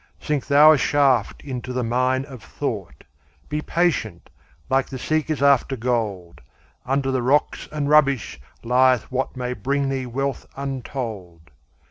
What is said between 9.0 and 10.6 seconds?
what May bring thee wealth